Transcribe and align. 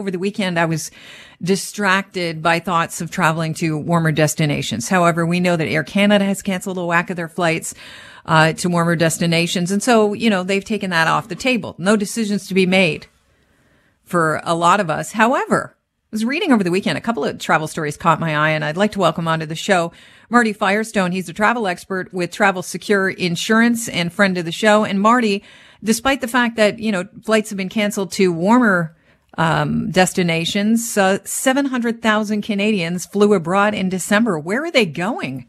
over 0.00 0.10
the 0.10 0.18
weekend, 0.18 0.58
I 0.58 0.64
was 0.64 0.90
distracted 1.42 2.42
by 2.42 2.58
thoughts 2.58 3.00
of 3.00 3.10
traveling 3.10 3.54
to 3.54 3.78
warmer 3.78 4.12
destinations. 4.12 4.88
However, 4.88 5.24
we 5.24 5.40
know 5.40 5.56
that 5.56 5.68
Air 5.68 5.84
Canada 5.84 6.24
has 6.24 6.42
canceled 6.42 6.78
a 6.78 6.84
whack 6.84 7.10
of 7.10 7.16
their 7.16 7.28
flights 7.28 7.74
uh, 8.26 8.54
to 8.54 8.68
warmer 8.68 8.96
destinations. 8.96 9.70
And 9.70 9.82
so, 9.82 10.14
you 10.14 10.30
know, 10.30 10.42
they've 10.42 10.64
taken 10.64 10.90
that 10.90 11.06
off 11.06 11.28
the 11.28 11.34
table. 11.34 11.74
No 11.78 11.96
decisions 11.96 12.46
to 12.48 12.54
be 12.54 12.66
made 12.66 13.06
for 14.04 14.40
a 14.44 14.54
lot 14.54 14.80
of 14.80 14.90
us. 14.90 15.12
However, 15.12 15.76
I 15.76 16.08
was 16.10 16.24
reading 16.24 16.50
over 16.50 16.64
the 16.64 16.70
weekend, 16.70 16.98
a 16.98 17.02
couple 17.02 17.24
of 17.24 17.38
travel 17.38 17.68
stories 17.68 17.96
caught 17.96 18.18
my 18.18 18.34
eye, 18.34 18.50
and 18.50 18.64
I'd 18.64 18.76
like 18.76 18.92
to 18.92 18.98
welcome 18.98 19.28
onto 19.28 19.46
the 19.46 19.54
show 19.54 19.92
Marty 20.28 20.52
Firestone. 20.52 21.12
He's 21.12 21.28
a 21.28 21.32
travel 21.32 21.68
expert 21.68 22.12
with 22.12 22.32
Travel 22.32 22.62
Secure 22.62 23.10
Insurance 23.10 23.88
and 23.88 24.12
friend 24.12 24.36
of 24.36 24.44
the 24.44 24.50
show. 24.50 24.84
And 24.84 25.00
Marty, 25.00 25.44
despite 25.84 26.20
the 26.20 26.26
fact 26.26 26.56
that, 26.56 26.78
you 26.78 26.90
know, 26.90 27.06
flights 27.22 27.50
have 27.50 27.56
been 27.56 27.68
canceled 27.68 28.10
to 28.12 28.32
warmer 28.32 28.96
um, 29.38 29.90
destinations, 29.90 30.96
uh, 30.96 31.18
700,000 31.24 32.42
Canadians 32.42 33.06
flew 33.06 33.34
abroad 33.34 33.74
in 33.74 33.88
December. 33.88 34.38
Where 34.38 34.64
are 34.64 34.70
they 34.70 34.86
going? 34.86 35.46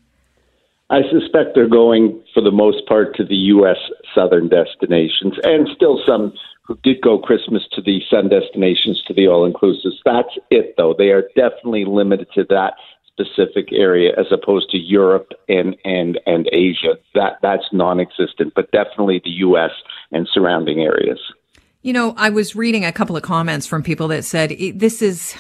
I 0.90 1.02
suspect 1.10 1.56
they're 1.56 1.70
going, 1.70 2.22
for 2.34 2.42
the 2.42 2.52
most 2.52 2.86
part, 2.86 3.16
to 3.16 3.24
the 3.24 3.36
U.S. 3.36 3.78
southern 4.14 4.50
destinations 4.50 5.36
and 5.44 5.70
still 5.74 6.02
some 6.06 6.34
who 6.64 6.78
did 6.84 7.02
go 7.02 7.18
Christmas 7.18 7.64
to 7.74 7.82
the 7.82 8.02
sun 8.10 8.30
destinations 8.30 9.02
to 9.08 9.14
the 9.14 9.28
all 9.28 9.50
inclusives. 9.50 9.98
That's 10.06 10.38
it, 10.50 10.76
though. 10.78 10.94
They 10.98 11.10
are 11.10 11.24
definitely 11.36 11.86
limited 11.86 12.28
to 12.36 12.44
that 12.50 12.74
specific 13.08 13.72
area 13.72 14.12
as 14.18 14.28
opposed 14.32 14.70
to 14.72 14.78
Europe 14.78 15.32
and 15.48 15.76
and 15.86 16.20
and 16.26 16.50
Asia. 16.52 16.96
That 17.14 17.38
that's 17.42 17.66
non-existent, 17.72 18.54
but 18.56 18.72
definitely 18.72 19.22
the 19.24 19.32
U.S. 19.48 19.72
and 20.12 20.28
surrounding 20.32 20.82
areas. 20.82 21.20
You 21.84 21.94
know, 21.94 22.14
I 22.16 22.30
was 22.30 22.56
reading 22.56 22.86
a 22.86 22.92
couple 22.92 23.18
of 23.18 23.24
comments 23.24 23.66
from 23.66 23.82
people 23.82 24.10
that 24.10 24.24
said 24.24 24.56
this 24.76 25.02
is. 25.02 25.36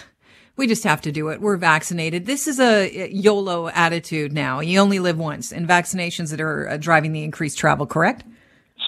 We 0.57 0.67
just 0.67 0.83
have 0.83 1.01
to 1.01 1.11
do 1.11 1.29
it. 1.29 1.39
We're 1.39 1.55
vaccinated. 1.55 2.25
This 2.25 2.47
is 2.47 2.59
a 2.59 3.09
YOLO 3.09 3.69
attitude 3.69 4.33
now. 4.33 4.59
You 4.59 4.79
only 4.79 4.99
live 4.99 5.17
once, 5.17 5.51
and 5.53 5.67
vaccinations 5.67 6.29
that 6.31 6.41
are 6.41 6.67
uh, 6.67 6.77
driving 6.77 7.13
the 7.13 7.23
increased 7.23 7.57
travel, 7.57 7.85
correct? 7.85 8.23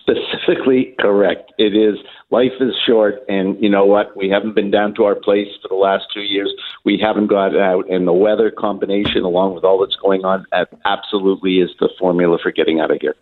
Specifically 0.01 0.95
correct. 0.99 1.53
It 1.57 1.75
is 1.75 1.99
life 2.31 2.51
is 2.59 2.73
short, 2.85 3.23
and 3.29 3.61
you 3.61 3.69
know 3.69 3.85
what? 3.85 4.17
We 4.17 4.29
haven't 4.29 4.55
been 4.55 4.71
down 4.71 4.95
to 4.95 5.03
our 5.03 5.15
place 5.15 5.47
for 5.61 5.67
the 5.67 5.75
last 5.75 6.05
two 6.13 6.21
years. 6.21 6.51
We 6.83 6.99
haven't 7.01 7.27
got 7.27 7.55
out, 7.55 7.89
and 7.89 8.07
the 8.07 8.13
weather 8.13 8.51
combination, 8.51 9.21
along 9.21 9.53
with 9.53 9.63
all 9.63 9.79
that's 9.79 9.95
going 9.95 10.25
on, 10.25 10.45
absolutely 10.85 11.59
is 11.59 11.69
the 11.79 11.89
formula 11.99 12.39
for 12.41 12.51
getting 12.51 12.81
out 12.81 12.91
of 12.91 12.97
here. 12.99 13.15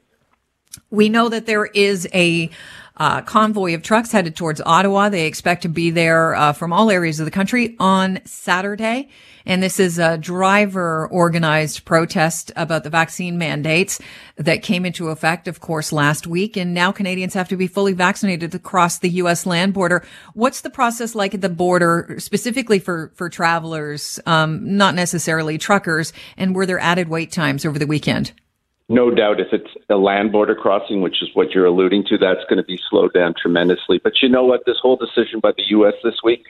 We 0.90 1.10
know 1.10 1.28
that 1.30 1.46
there 1.46 1.66
is 1.66 2.08
a 2.14 2.50
uh, 2.98 3.22
convoy 3.22 3.74
of 3.74 3.82
trucks 3.84 4.12
headed 4.12 4.36
towards 4.36 4.62
Ottawa. 4.62 5.10
They 5.10 5.26
expect 5.26 5.64
to 5.64 5.70
be 5.70 5.92
there 5.92 6.36
uh, 6.36 6.54
from 6.54 6.74
all 6.74 6.92
areas 6.92 7.20
of 7.20 7.26
the 7.26 7.32
country 7.32 7.76
on 7.80 8.20
Saturday. 8.26 9.10
And 9.46 9.64
this 9.64 9.80
is 9.80 9.98
a 9.98 10.18
driver 10.18 11.08
organized 11.08 11.86
protest 11.86 12.52
about 12.56 12.84
the 12.84 12.90
vaccine 12.90 13.38
mandates 13.38 14.00
that 14.36 14.62
came 14.62 14.86
into 14.86 15.10
effect, 15.10 15.48
of 15.48 15.60
course, 15.60 15.92
last 15.92 16.28
week. 16.28 16.58
And 16.58 16.74
now 16.74 16.92
Canadians 16.92 17.34
have 17.34 17.50
to 17.50 17.58
be 17.58 17.68
fully 17.68 17.94
vaccinated 17.94 18.54
across 18.54 19.00
the 19.00 19.10
U.S. 19.10 19.46
land 19.46 19.74
border. 19.74 20.06
What's 20.34 20.62
the 20.62 20.70
process 20.70 21.16
like 21.16 21.34
at 21.34 21.42
the 21.42 21.50
border, 21.50 22.16
specifically 22.20 22.80
for, 22.80 23.12
for 23.16 23.30
travelers, 23.30 24.20
um, 24.26 24.78
not 24.78 24.96
necessarily 24.96 25.58
truckers? 25.58 26.14
And 26.38 26.56
were 26.56 26.66
there 26.66 26.80
added 26.80 27.10
wait 27.10 27.32
times 27.32 27.66
over 27.66 27.80
the 27.80 27.88
weekend? 27.88 28.34
No 28.92 29.10
doubt 29.10 29.40
if 29.40 29.48
it's 29.54 29.70
a 29.90 29.96
land 29.96 30.32
border 30.32 30.54
crossing, 30.54 31.02
which 31.02 31.22
is 31.22 31.30
what 31.34 31.52
you're 31.52 31.66
alluding 31.66 32.04
to, 32.06 32.18
that's 32.18 32.44
going 32.50 32.58
to 32.58 32.64
be 32.64 32.80
slowed 32.90 33.14
down 33.14 33.34
tremendously. 33.42 34.00
But 34.04 34.22
you 34.22 34.30
know 34.30 34.44
what? 34.44 34.66
This 34.66 34.78
whole 34.82 34.98
decision 34.98 35.40
by 35.40 35.52
the 35.56 35.64
U.S. 35.70 35.94
this 36.04 36.20
week 36.24 36.44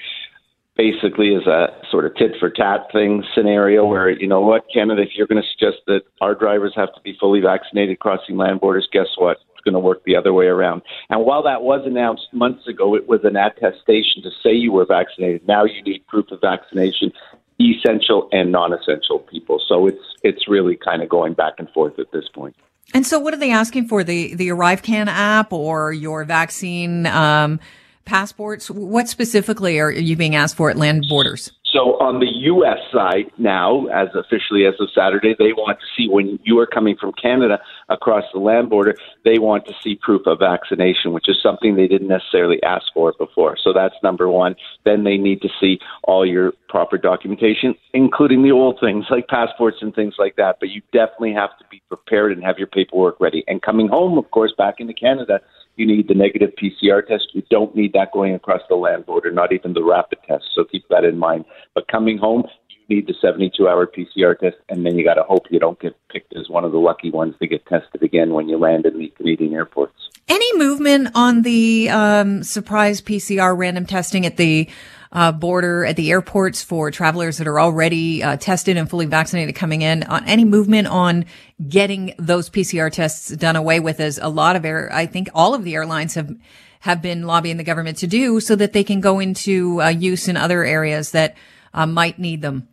basically 0.76 1.36
is 1.36 1.46
a 1.46 1.68
sort 1.92 2.06
of 2.06 2.16
tit 2.16 2.32
for 2.40 2.50
tat 2.50 2.88
thing 2.92 3.24
scenario 3.36 3.86
where, 3.86 4.10
you 4.10 4.28
know 4.28 4.42
what, 4.42 4.66
Canada, 4.74 5.04
if 5.04 5.10
you're 5.16 5.28
going 5.28 5.42
to 5.42 5.48
suggest 5.48 5.84
that 5.86 6.02
our 6.22 6.34
drivers 6.34 6.74
have 6.76 6.92
to 6.96 7.02
be 7.02 7.16
fully 7.20 7.42
vaccinated 7.42 8.00
crossing 8.00 8.38
land 8.38 8.60
borders, 8.60 8.88
guess 8.92 9.08
what? 9.18 9.38
It's 9.52 9.62
going 9.64 9.74
to 9.74 9.80
work 9.80 10.04
the 10.06 10.16
other 10.16 10.34
way 10.34 10.48
around. 10.48 10.82
And 11.10 11.24
while 11.24 11.44
that 11.44 11.62
was 11.62 11.82
announced 11.86 12.28
months 12.34 12.68
ago, 12.68 12.96
it 12.96 13.08
was 13.08 13.20
an 13.24 13.36
attestation 13.36 14.24
to 14.24 14.32
say 14.42 14.52
you 14.54 14.72
were 14.72 14.86
vaccinated. 14.86 15.48
Now 15.48 15.66
you 15.66 15.84
need 15.84 16.08
proof 16.08 16.32
of 16.32 16.42
vaccination 16.42 17.12
essential 17.62 18.30
and 18.32 18.52
non-essential 18.52 19.20
people. 19.20 19.62
So 19.68 19.88
it's 19.88 20.04
it's 20.24 20.48
really 20.48 20.76
kind 20.76 21.02
of 21.02 21.10
going 21.10 21.34
back 21.34 21.54
and 21.58 21.70
forth 21.70 22.00
at 22.00 22.12
this 22.12 22.28
point. 22.34 22.56
And 22.94 23.06
so, 23.06 23.20
what 23.20 23.34
are 23.34 23.38
they 23.38 23.52
asking 23.52 23.88
for 23.88 24.04
the 24.04 24.36
the 24.36 24.50
ArriveCan 24.50 25.08
app 25.08 25.54
or 25.54 25.94
your 25.94 26.24
vaccine 26.26 27.06
um, 27.08 27.60
passports? 28.06 28.70
What 28.70 29.08
specifically 29.08 29.80
are 29.80 29.92
you 29.92 30.16
being 30.16 30.36
asked 30.36 30.58
for 30.58 30.70
at 30.70 30.78
land 30.78 31.06
borders? 31.10 31.52
So 31.72 31.96
on 32.00 32.20
the 32.20 32.28
U.S. 32.28 32.80
side 32.92 33.32
now, 33.38 33.86
as 33.88 34.10
officially 34.14 34.66
as 34.66 34.74
of 34.80 34.90
Saturday, 34.94 35.36
they 35.40 35.54
want 35.54 35.80
to 35.80 35.86
see 35.96 36.10
when 36.10 36.38
you 36.44 36.60
are 36.60 36.68
coming 36.68 36.98
from 37.00 37.14
Canada 37.14 37.60
across 37.88 38.26
the 38.34 38.40
land 38.40 38.70
border, 38.70 38.96
they 39.24 39.40
want 39.40 39.66
to 39.68 39.74
see 39.82 39.96
proof 39.96 40.28
of 40.28 40.40
vaccination, 40.40 41.14
which 41.14 41.30
is 41.30 41.38
something 41.42 41.76
they 41.76 41.88
didn't 41.88 42.10
necessarily 42.10 42.62
ask 42.64 42.86
for 42.94 43.14
before. 43.18 43.56
So 43.62 43.72
that's 43.74 43.96
number 44.04 44.28
one. 44.28 44.56
Then 44.84 45.06
they 45.06 45.18
need 45.18 45.42
to 45.44 45.50
see 45.62 45.80
all 46.04 46.26
your 46.26 46.52
proper 46.68 46.98
documentation, 46.98 47.76
including 47.94 48.44
the 48.44 48.52
old 48.52 48.78
things 48.82 49.06
like 49.10 49.28
passports 49.30 49.78
and 49.82 49.96
things 49.96 50.16
like 50.18 50.36
that. 50.36 50.58
But 50.60 50.70
you 50.70 50.82
definitely 50.92 51.34
have 51.34 51.58
to 51.60 51.66
be 51.72 51.82
prepared 51.88 52.34
and 52.34 52.44
have 52.44 52.58
your 52.58 52.68
paperwork 52.68 53.22
ready. 53.22 53.46
And 53.48 53.62
coming 53.62 53.88
home, 53.88 54.18
of 54.18 54.30
course, 54.32 54.54
back 54.58 54.76
into 54.80 54.94
Canada, 54.94 55.40
you 55.76 55.86
need 55.86 56.08
the 56.08 56.14
negative 56.14 56.52
PCR 56.62 57.06
test. 57.06 57.30
You 57.34 57.44
don't 57.50 57.76
need 57.76 57.94
that 57.94 58.12
going 58.12 58.34
across 58.34 58.62
the 58.70 58.76
land 58.76 59.06
border, 59.06 59.32
not 59.32 59.54
even 59.54 59.74
the 59.74 59.84
rapid 59.84 60.20
test. 60.28 60.46
So 60.54 60.64
keep 60.64 60.88
that 60.90 61.04
in 61.04 61.18
mind. 61.18 61.46
But 61.74 61.88
coming 61.88 62.18
home, 62.18 62.44
you 62.88 62.98
need 62.98 63.08
the 63.08 63.16
72 63.22 63.68
hour 63.68 63.88
PCR 63.88 64.38
test, 64.38 64.58
and 64.70 64.86
then 64.86 64.98
you 64.98 65.04
got 65.04 65.16
to 65.16 65.24
hope 65.24 65.46
you 65.50 65.60
don't 65.60 65.80
get 65.80 65.96
picked 66.10 66.36
as 66.36 66.50
one 66.50 66.66
of 66.66 66.72
the 66.72 66.78
lucky 66.78 67.10
ones 67.10 67.36
to 67.40 67.48
get 67.48 67.66
tested 67.66 68.04
again 68.04 68.34
when 68.34 68.50
you 68.50 68.58
land 68.58 68.86
in 68.86 68.98
the 68.98 69.08
Canadian 69.18 69.54
airports. 69.54 69.94
Any 70.28 70.58
movement 70.58 71.10
on 71.16 71.42
the 71.42 71.90
um, 71.90 72.44
surprise 72.44 73.02
PCR 73.02 73.58
random 73.58 73.86
testing 73.86 74.26
at 74.26 74.38
the 74.38 74.70
uh, 75.12 75.32
border 75.32 75.86
at 75.86 75.96
the 75.96 76.12
airports 76.12 76.62
for 76.62 76.90
travelers 76.92 77.38
that 77.38 77.48
are 77.48 77.60
already 77.60 78.24
uh, 78.24 78.38
tested 78.38 78.78
and 78.78 78.90
fully 78.90 79.06
vaccinated 79.06 79.56
coming 79.56 79.82
in. 79.82 80.04
Uh, 80.04 80.22
any 80.26 80.46
movement 80.46 80.88
on 80.88 81.26
getting 81.68 82.14
those 82.18 82.50
PCR 82.50 82.92
tests 82.92 83.30
done 83.30 83.56
away 83.56 83.80
with? 83.80 84.00
As 84.00 84.18
a 84.18 84.30
lot 84.30 84.56
of 84.56 84.66
air, 84.66 84.90
I 84.94 85.06
think 85.06 85.30
all 85.34 85.54
of 85.54 85.64
the 85.64 85.76
airlines 85.76 86.16
have 86.16 86.34
have 86.82 87.02
been 87.02 87.28
lobbying 87.28 87.58
the 87.58 87.64
government 87.64 87.98
to 88.00 88.08
do, 88.08 88.40
so 88.40 88.56
that 88.56 88.74
they 88.74 88.84
can 88.84 89.02
go 89.02 89.20
into 89.20 89.82
uh, 89.82 89.90
use 89.90 90.28
in 90.28 90.36
other 90.36 90.64
areas 90.64 91.12
that 91.12 91.36
uh, 91.74 91.86
might 91.86 92.18
need 92.18 92.42
them. 92.42 92.68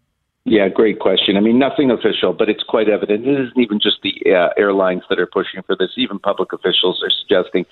Yeah, 0.45 0.69
great 0.69 0.99
question. 0.99 1.37
I 1.37 1.41
mean, 1.41 1.59
nothing 1.59 1.91
official, 1.91 2.33
but 2.33 2.49
it's 2.49 2.63
quite 2.63 2.89
evident. 2.89 3.27
It 3.27 3.39
isn't 3.39 3.59
even 3.59 3.81
just 3.81 3.99
the 4.03 4.15
uh, 4.33 4.49
airlines 4.57 5.03
that 5.11 5.19
are 5.19 5.27
pushing 5.27 5.63
for 5.63 5.77
this. 5.77 5.91
Even 5.97 6.19
public 6.19 6.55
officials 6.55 7.03
are 7.03 7.11
suggesting 7.11 7.67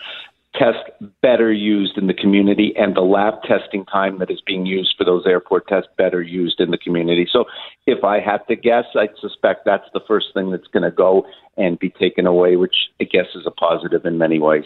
test 0.58 0.78
better 1.22 1.52
used 1.52 1.98
in 1.98 2.06
the 2.06 2.14
community 2.14 2.72
and 2.76 2.96
the 2.96 3.02
lab 3.02 3.42
testing 3.42 3.84
time 3.86 4.18
that 4.18 4.30
is 4.30 4.40
being 4.46 4.66
used 4.66 4.94
for 4.96 5.04
those 5.04 5.24
airport 5.26 5.66
tests 5.68 5.88
better 5.96 6.22
used 6.22 6.60
in 6.60 6.70
the 6.70 6.78
community. 6.78 7.26
So 7.30 7.44
if 7.86 8.04
I 8.04 8.20
had 8.20 8.38
to 8.48 8.56
guess, 8.56 8.84
I 8.94 9.08
suspect 9.20 9.64
that's 9.64 9.88
the 9.92 10.00
first 10.06 10.26
thing 10.34 10.50
that's 10.50 10.66
going 10.68 10.82
to 10.82 10.90
go 10.90 11.26
and 11.56 11.78
be 11.78 11.90
taken 11.90 12.26
away, 12.26 12.56
which 12.56 12.74
I 13.00 13.04
guess 13.04 13.26
is 13.34 13.46
a 13.46 13.50
positive 13.50 14.04
in 14.04 14.18
many 14.18 14.38
ways. 14.38 14.64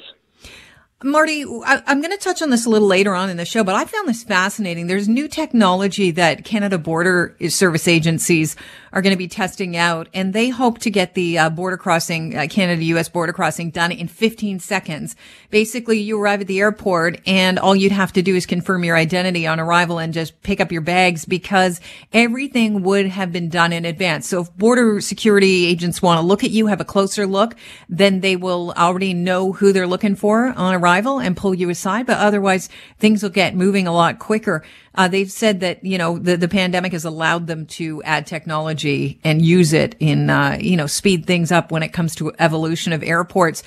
Marty, 1.02 1.46
I, 1.46 1.82
am 1.86 2.02
going 2.02 2.10
to 2.10 2.22
touch 2.22 2.42
on 2.42 2.50
this 2.50 2.66
a 2.66 2.68
little 2.68 2.86
later 2.86 3.14
on 3.14 3.30
in 3.30 3.38
the 3.38 3.46
show, 3.46 3.64
but 3.64 3.74
I 3.74 3.86
found 3.86 4.06
this 4.06 4.22
fascinating. 4.22 4.86
There's 4.86 5.08
new 5.08 5.28
technology 5.28 6.10
that 6.10 6.44
Canada 6.44 6.76
Border 6.76 7.34
Service 7.48 7.88
agencies 7.88 8.54
are 8.92 9.00
going 9.00 9.14
to 9.14 9.18
be 9.18 9.28
testing 9.28 9.78
out, 9.78 10.10
and 10.12 10.34
they 10.34 10.50
hope 10.50 10.78
to 10.80 10.90
get 10.90 11.14
the 11.14 11.38
uh, 11.38 11.48
border 11.48 11.78
crossing, 11.78 12.36
uh, 12.36 12.46
Canada-U.S. 12.50 13.08
border 13.08 13.32
crossing 13.32 13.70
done 13.70 13.92
in 13.92 14.08
15 14.08 14.58
seconds. 14.58 15.16
Basically, 15.48 15.98
you 16.00 16.20
arrive 16.20 16.42
at 16.42 16.48
the 16.48 16.60
airport, 16.60 17.18
and 17.26 17.58
all 17.58 17.74
you'd 17.74 17.92
have 17.92 18.12
to 18.12 18.20
do 18.20 18.34
is 18.34 18.44
confirm 18.44 18.84
your 18.84 18.96
identity 18.96 19.46
on 19.46 19.58
arrival 19.58 19.98
and 19.98 20.12
just 20.12 20.42
pick 20.42 20.60
up 20.60 20.70
your 20.70 20.82
bags 20.82 21.24
because 21.24 21.80
everything 22.12 22.82
would 22.82 23.06
have 23.06 23.32
been 23.32 23.48
done 23.48 23.72
in 23.72 23.86
advance. 23.86 24.28
So 24.28 24.42
if 24.42 24.54
border 24.54 25.00
security 25.00 25.64
agents 25.64 26.02
want 26.02 26.20
to 26.20 26.26
look 26.26 26.44
at 26.44 26.50
you, 26.50 26.66
have 26.66 26.82
a 26.82 26.84
closer 26.84 27.26
look, 27.26 27.54
then 27.88 28.20
they 28.20 28.36
will 28.36 28.74
already 28.76 29.14
know 29.14 29.52
who 29.52 29.72
they're 29.72 29.86
looking 29.86 30.14
for 30.14 30.48
on 30.48 30.74
arrival 30.74 30.89
and 30.96 31.36
pull 31.36 31.54
you 31.54 31.70
aside. 31.70 32.06
But 32.06 32.18
otherwise, 32.18 32.68
things 32.98 33.22
will 33.22 33.30
get 33.30 33.54
moving 33.54 33.86
a 33.86 33.92
lot 33.92 34.18
quicker. 34.18 34.64
Uh, 34.94 35.08
they've 35.08 35.30
said 35.30 35.60
that, 35.60 35.84
you 35.84 35.98
know, 35.98 36.18
the, 36.18 36.36
the 36.36 36.48
pandemic 36.48 36.92
has 36.92 37.04
allowed 37.04 37.46
them 37.46 37.66
to 37.66 38.02
add 38.02 38.26
technology 38.26 39.20
and 39.24 39.42
use 39.42 39.72
it 39.72 39.94
in, 40.00 40.28
uh, 40.28 40.58
you 40.60 40.76
know, 40.76 40.86
speed 40.86 41.26
things 41.26 41.52
up 41.52 41.70
when 41.70 41.82
it 41.82 41.92
comes 41.92 42.14
to 42.16 42.32
evolution 42.38 42.92
of 42.92 43.02
airports. 43.02 43.62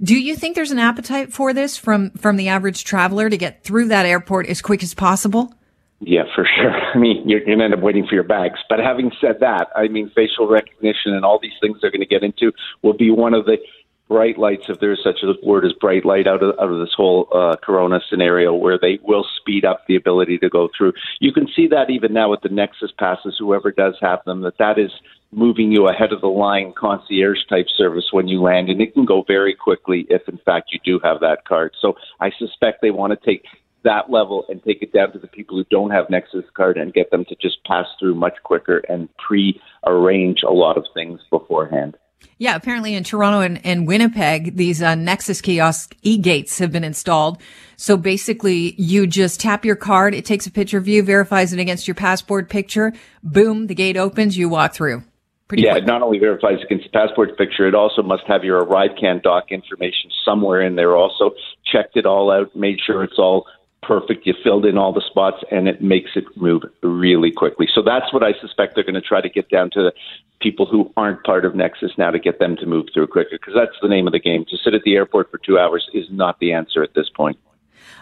Do 0.00 0.16
you 0.16 0.36
think 0.36 0.54
there's 0.54 0.70
an 0.70 0.78
appetite 0.78 1.32
for 1.32 1.52
this 1.52 1.76
from, 1.76 2.10
from 2.10 2.36
the 2.36 2.48
average 2.48 2.84
traveler 2.84 3.28
to 3.28 3.36
get 3.36 3.64
through 3.64 3.88
that 3.88 4.06
airport 4.06 4.46
as 4.46 4.62
quick 4.62 4.82
as 4.82 4.94
possible? 4.94 5.52
Yeah, 6.00 6.24
for 6.34 6.46
sure. 6.56 6.70
I 6.94 6.98
mean, 6.98 7.28
you're 7.28 7.44
going 7.44 7.58
to 7.58 7.64
end 7.64 7.74
up 7.74 7.80
waiting 7.80 8.06
for 8.06 8.14
your 8.14 8.24
bags. 8.24 8.58
But 8.68 8.78
having 8.78 9.10
said 9.20 9.40
that, 9.40 9.68
I 9.74 9.88
mean, 9.88 10.10
facial 10.14 10.46
recognition 10.48 11.14
and 11.14 11.24
all 11.24 11.38
these 11.40 11.52
things 11.60 11.78
they're 11.80 11.90
going 11.90 12.00
to 12.00 12.06
get 12.06 12.22
into 12.22 12.52
will 12.82 12.96
be 12.96 13.10
one 13.10 13.34
of 13.34 13.46
the 13.46 13.58
bright 14.08 14.38
lights, 14.38 14.64
if 14.68 14.80
there's 14.80 15.02
such 15.04 15.22
a 15.22 15.46
word 15.46 15.64
as 15.64 15.72
bright 15.74 16.04
light, 16.04 16.26
out 16.26 16.42
of 16.42 16.58
out 16.58 16.72
of 16.72 16.78
this 16.80 16.94
whole 16.96 17.28
uh, 17.32 17.56
Corona 17.62 18.00
scenario, 18.08 18.54
where 18.54 18.78
they 18.78 18.98
will 19.02 19.24
speed 19.38 19.64
up 19.64 19.84
the 19.86 19.96
ability 19.96 20.38
to 20.38 20.48
go 20.48 20.68
through. 20.76 20.92
You 21.20 21.32
can 21.32 21.46
see 21.54 21.68
that 21.68 21.90
even 21.90 22.12
now 22.12 22.30
with 22.30 22.40
the 22.40 22.48
Nexus 22.48 22.90
passes, 22.98 23.36
whoever 23.38 23.70
does 23.70 23.94
have 24.00 24.20
them, 24.24 24.40
that 24.42 24.58
that 24.58 24.78
is 24.78 24.90
moving 25.30 25.70
you 25.70 25.88
ahead 25.88 26.12
of 26.12 26.22
the 26.22 26.28
line 26.28 26.72
concierge 26.76 27.38
type 27.48 27.66
service 27.76 28.06
when 28.12 28.28
you 28.28 28.40
land, 28.40 28.70
and 28.70 28.80
it 28.80 28.94
can 28.94 29.04
go 29.04 29.22
very 29.26 29.54
quickly 29.54 30.06
if, 30.08 30.26
in 30.26 30.38
fact, 30.38 30.72
you 30.72 30.80
do 30.84 30.98
have 31.04 31.20
that 31.20 31.44
card. 31.46 31.72
So 31.80 31.94
I 32.20 32.30
suspect 32.38 32.80
they 32.80 32.90
want 32.90 33.12
to 33.12 33.26
take 33.26 33.44
that 33.84 34.10
level 34.10 34.44
and 34.48 34.62
take 34.64 34.82
it 34.82 34.92
down 34.92 35.12
to 35.12 35.18
the 35.18 35.26
people 35.28 35.56
who 35.56 35.64
don't 35.70 35.90
have 35.90 36.10
Nexus 36.10 36.44
card 36.54 36.78
and 36.78 36.92
get 36.92 37.10
them 37.10 37.24
to 37.26 37.36
just 37.40 37.62
pass 37.64 37.86
through 37.98 38.14
much 38.14 38.34
quicker 38.42 38.78
and 38.88 39.08
pre-arrange 39.16 40.40
a 40.46 40.52
lot 40.52 40.76
of 40.76 40.84
things 40.94 41.20
beforehand. 41.30 41.96
Yeah, 42.38 42.54
apparently 42.54 42.94
in 42.94 43.02
Toronto 43.02 43.40
and, 43.40 43.64
and 43.66 43.86
Winnipeg, 43.86 44.56
these 44.56 44.80
uh, 44.80 44.94
Nexus 44.94 45.40
kiosk 45.40 45.96
e-gates 46.02 46.58
have 46.60 46.70
been 46.70 46.84
installed. 46.84 47.40
So 47.76 47.96
basically, 47.96 48.74
you 48.80 49.08
just 49.08 49.40
tap 49.40 49.64
your 49.64 49.76
card, 49.76 50.14
it 50.14 50.24
takes 50.24 50.46
a 50.46 50.50
picture 50.50 50.78
of 50.78 50.86
you, 50.86 51.02
verifies 51.02 51.52
it 51.52 51.58
against 51.58 51.88
your 51.88 51.96
passport 51.96 52.48
picture, 52.48 52.92
boom, 53.24 53.66
the 53.66 53.74
gate 53.74 53.96
opens, 53.96 54.38
you 54.38 54.48
walk 54.48 54.72
through. 54.72 55.02
Pretty 55.48 55.62
yeah, 55.62 55.72
quick. 55.72 55.84
it 55.84 55.86
not 55.86 56.02
only 56.02 56.18
verifies 56.18 56.58
against 56.62 56.84
the 56.84 56.90
passport 56.90 57.36
picture, 57.38 57.66
it 57.66 57.74
also 57.74 58.02
must 58.02 58.24
have 58.28 58.44
your 58.44 58.64
ArriveCan 58.64 59.22
doc 59.22 59.50
information 59.50 60.10
somewhere 60.24 60.60
in 60.60 60.76
there. 60.76 60.94
Also, 60.94 61.30
checked 61.64 61.96
it 61.96 62.04
all 62.04 62.30
out, 62.30 62.54
made 62.54 62.78
sure 62.86 63.02
it's 63.02 63.18
all 63.18 63.46
perfect. 63.82 64.26
You 64.26 64.34
filled 64.42 64.66
in 64.66 64.76
all 64.76 64.92
the 64.92 65.02
spots, 65.08 65.42
and 65.50 65.68
it 65.68 65.82
makes 65.82 66.10
it 66.16 66.24
move 66.36 66.62
really 66.82 67.30
quickly. 67.30 67.68
So 67.74 67.82
that's 67.82 68.12
what 68.12 68.22
I 68.22 68.32
suspect 68.40 68.74
they're 68.74 68.84
going 68.84 68.94
to 68.94 69.00
try 69.00 69.20
to 69.20 69.28
get 69.28 69.48
down 69.48 69.70
to 69.70 69.92
people 70.40 70.66
who 70.66 70.92
aren't 70.96 71.24
part 71.24 71.44
of 71.44 71.54
Nexus 71.54 71.92
now 71.98 72.10
to 72.10 72.18
get 72.18 72.38
them 72.38 72.56
to 72.56 72.66
move 72.66 72.86
through 72.92 73.08
quicker, 73.08 73.38
because 73.38 73.54
that's 73.54 73.76
the 73.82 73.88
name 73.88 74.06
of 74.06 74.12
the 74.12 74.20
game. 74.20 74.44
To 74.48 74.56
sit 74.56 74.74
at 74.74 74.82
the 74.82 74.94
airport 74.94 75.30
for 75.30 75.38
two 75.38 75.58
hours 75.58 75.88
is 75.94 76.06
not 76.10 76.38
the 76.38 76.52
answer 76.52 76.82
at 76.82 76.94
this 76.94 77.08
point. 77.08 77.38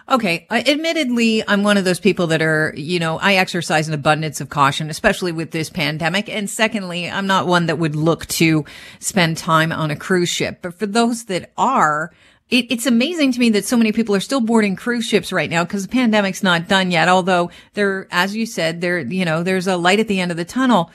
Okay. 0.09 0.47
Uh, 0.51 0.63
admittedly, 0.67 1.43
I'm 1.49 1.65
one 1.65 1.77
of 1.77 1.85
those 1.85 1.99
people 1.99 2.29
that 2.29 2.41
are, 2.41 2.73
you 2.77 3.01
know, 3.01 3.19
I 3.19 3.35
exercise 3.35 3.89
an 3.89 3.95
abundance 3.95 4.41
of 4.41 4.49
caution, 4.49 4.89
especially 4.89 5.33
with 5.33 5.51
this 5.51 5.69
pandemic. 5.69 6.29
And 6.29 6.49
secondly, 6.49 7.11
I'm 7.11 7.27
not 7.27 7.49
one 7.49 7.67
that 7.67 7.79
would 7.79 7.97
look 7.97 8.27
to 8.27 8.65
spend 9.01 9.37
time 9.37 9.73
on 9.73 9.91
a 9.91 9.97
cruise 9.97 10.29
ship. 10.29 10.61
But 10.63 10.79
for 10.79 10.87
those 10.87 11.25
that 11.25 11.53
are, 11.57 12.13
it, 12.49 12.67
it's 12.71 12.87
amazing 12.87 13.33
to 13.33 13.41
me 13.41 13.51
that 13.51 13.65
so 13.65 13.77
many 13.77 13.93
people 13.93 14.15
are 14.15 14.21
still 14.21 14.41
boarding 14.41 14.77
cruise 14.77 15.05
ships 15.05 15.33
right 15.33 15.51
now 15.51 15.65
because 15.65 15.83
the 15.83 15.93
pandemic's 15.93 16.43
not 16.43 16.69
done 16.69 16.91
yet. 16.91 17.09
Although 17.09 17.51
there, 17.75 18.07
as 18.11 18.37
you 18.37 18.47
said, 18.47 18.81
there, 18.81 19.01
you 19.01 19.25
know, 19.25 19.43
there's 19.43 19.67
a 19.67 19.77
light 19.77 20.01
at 20.01 20.09
the 20.09 20.21
end 20.21 20.31
of 20.31 20.37
the 20.37 20.45
tunnel. 20.45 20.91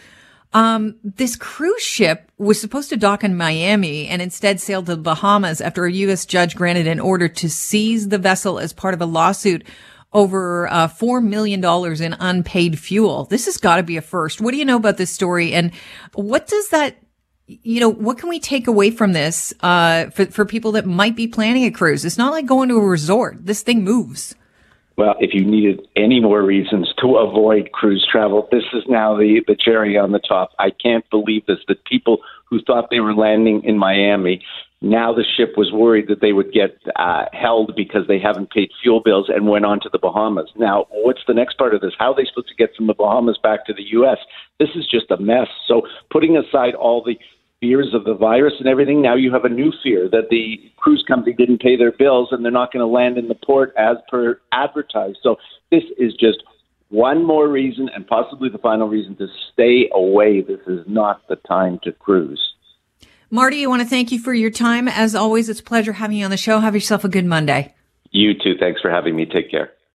Um, 0.53 0.95
this 1.03 1.37
cruise 1.37 1.81
ship 1.81 2.29
was 2.37 2.59
supposed 2.59 2.89
to 2.89 2.97
dock 2.97 3.23
in 3.23 3.37
Miami 3.37 4.07
and 4.07 4.21
instead 4.21 4.59
sailed 4.59 4.85
to 4.87 4.95
the 4.95 5.01
Bahamas 5.01 5.61
after 5.61 5.85
a 5.85 5.91
U.S. 5.91 6.25
judge 6.25 6.55
granted 6.55 6.87
an 6.87 6.99
order 6.99 7.29
to 7.29 7.49
seize 7.49 8.09
the 8.09 8.17
vessel 8.17 8.59
as 8.59 8.73
part 8.73 8.93
of 8.93 9.01
a 9.01 9.05
lawsuit 9.05 9.65
over 10.13 10.67
uh, 10.67 10.89
$4 10.89 11.23
million 11.23 11.63
in 12.03 12.15
unpaid 12.19 12.77
fuel. 12.77 13.25
This 13.25 13.45
has 13.45 13.57
got 13.57 13.77
to 13.77 13.83
be 13.83 13.95
a 13.95 14.01
first. 14.01 14.41
What 14.41 14.51
do 14.51 14.57
you 14.57 14.65
know 14.65 14.75
about 14.75 14.97
this 14.97 15.11
story? 15.11 15.53
And 15.53 15.71
what 16.13 16.47
does 16.47 16.67
that, 16.69 17.00
you 17.63 17.79
know, 17.79 17.89
what 17.89 18.17
can 18.17 18.29
we 18.29 18.39
take 18.39 18.67
away 18.67 18.91
from 18.91 19.13
this 19.13 19.53
uh, 19.61 20.09
for, 20.11 20.25
for 20.27 20.45
people 20.45 20.71
that 20.73 20.85
might 20.85 21.15
be 21.15 21.27
planning 21.27 21.65
a 21.65 21.71
cruise? 21.71 22.05
It's 22.05 22.17
not 22.17 22.31
like 22.31 22.45
going 22.45 22.69
to 22.69 22.75
a 22.75 22.85
resort. 22.85 23.45
This 23.45 23.61
thing 23.61 23.83
moves. 23.83 24.35
Well, 24.97 25.15
if 25.19 25.33
you 25.33 25.45
needed 25.45 25.87
any 25.95 26.19
more 26.19 26.43
reasons 26.43 26.93
to 27.01 27.17
avoid 27.17 27.71
cruise 27.71 28.07
travel, 28.11 28.47
this 28.51 28.63
is 28.73 28.83
now 28.87 29.15
the, 29.15 29.41
the 29.47 29.55
cherry 29.55 29.97
on 29.97 30.11
the 30.11 30.19
top. 30.19 30.51
I 30.59 30.69
can't 30.69 31.09
believe 31.09 31.45
this 31.47 31.59
that 31.67 31.83
people 31.85 32.19
who 32.49 32.61
thought 32.61 32.89
they 32.91 32.99
were 32.99 33.15
landing 33.15 33.63
in 33.63 33.77
Miami, 33.77 34.43
now 34.81 35.13
the 35.13 35.23
ship 35.37 35.53
was 35.57 35.71
worried 35.71 36.07
that 36.09 36.21
they 36.21 36.33
would 36.33 36.51
get 36.51 36.77
uh, 36.95 37.25
held 37.33 37.73
because 37.75 38.07
they 38.07 38.19
haven't 38.19 38.49
paid 38.49 38.69
fuel 38.81 38.99
bills 38.99 39.29
and 39.33 39.47
went 39.47 39.63
on 39.63 39.79
to 39.81 39.89
the 39.91 39.99
Bahamas. 39.99 40.49
Now, 40.55 40.87
what's 40.89 41.21
the 41.27 41.35
next 41.35 41.57
part 41.57 41.75
of 41.75 41.81
this? 41.81 41.93
How 41.97 42.11
are 42.11 42.15
they 42.15 42.25
supposed 42.25 42.49
to 42.49 42.55
get 42.55 42.75
from 42.75 42.87
the 42.87 42.93
Bahamas 42.93 43.37
back 43.41 43.65
to 43.67 43.73
the 43.73 43.83
U.S.? 43.91 44.17
This 44.59 44.69
is 44.75 44.87
just 44.87 45.09
a 45.11 45.17
mess. 45.17 45.47
So, 45.67 45.83
putting 46.11 46.35
aside 46.35 46.73
all 46.73 47.03
the 47.03 47.17
fears 47.61 47.93
of 47.93 48.03
the 48.03 48.15
virus 48.15 48.53
and 48.59 48.67
everything. 48.67 49.01
Now 49.01 49.15
you 49.15 49.31
have 49.31 49.45
a 49.45 49.49
new 49.49 49.71
fear 49.83 50.09
that 50.09 50.29
the 50.29 50.59
cruise 50.77 51.05
company 51.07 51.33
didn't 51.33 51.61
pay 51.61 51.77
their 51.77 51.91
bills 51.91 52.29
and 52.31 52.43
they're 52.43 52.51
not 52.51 52.73
going 52.73 52.81
to 52.81 52.91
land 52.91 53.17
in 53.17 53.27
the 53.27 53.35
port 53.35 53.73
as 53.77 53.97
per 54.09 54.41
advertised. 54.51 55.19
So 55.21 55.37
this 55.69 55.83
is 55.97 56.13
just 56.13 56.43
one 56.89 57.25
more 57.25 57.47
reason 57.47 57.89
and 57.93 58.05
possibly 58.05 58.49
the 58.49 58.57
final 58.57 58.89
reason 58.89 59.15
to 59.17 59.27
stay 59.53 59.89
away. 59.93 60.41
This 60.41 60.59
is 60.67 60.81
not 60.87 61.25
the 61.29 61.37
time 61.37 61.79
to 61.83 61.91
cruise. 61.91 62.41
Marty, 63.29 63.63
I 63.63 63.67
want 63.67 63.81
to 63.81 63.87
thank 63.87 64.11
you 64.11 64.19
for 64.19 64.33
your 64.33 64.51
time. 64.51 64.89
As 64.89 65.15
always, 65.15 65.47
it's 65.47 65.61
a 65.61 65.63
pleasure 65.63 65.93
having 65.93 66.17
you 66.17 66.25
on 66.25 66.31
the 66.31 66.37
show. 66.37 66.59
Have 66.59 66.73
yourself 66.73 67.05
a 67.05 67.09
good 67.09 67.25
Monday. 67.25 67.73
You 68.09 68.33
too. 68.33 68.55
Thanks 68.59 68.81
for 68.81 68.91
having 68.91 69.15
me. 69.15 69.25
Take 69.25 69.49
care. 69.49 69.71